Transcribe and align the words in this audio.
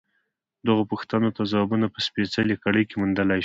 دغو 0.67 0.83
پوښتنو 0.91 1.29
ته 1.35 1.41
ځوابونه 1.51 1.85
په 1.93 1.99
سپېڅلې 2.07 2.55
کړۍ 2.63 2.83
کې 2.89 2.95
موندلای 3.01 3.39
شو. 3.39 3.39